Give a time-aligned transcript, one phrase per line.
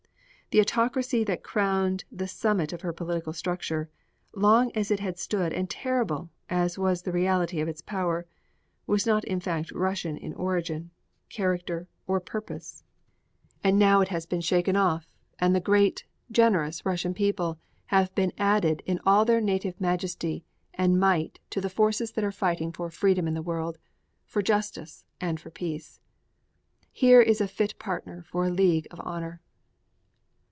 [0.53, 3.89] The autocracy that crowned the summit of her political structure,
[4.35, 8.25] long as it had stood and terrible as was the reality of its power,
[8.85, 10.91] was not in fact Russian in origin,
[11.29, 12.83] character, or purpose;
[13.63, 18.33] and now it has been shaken off and the great, generous Russian people have been
[18.37, 20.43] added in all their native majesty
[20.73, 23.77] and might to the forces that are fighting for freedom in the world,
[24.25, 26.01] for justice, and for peace.
[26.91, 29.39] Here is a fit partner for a League of Honor.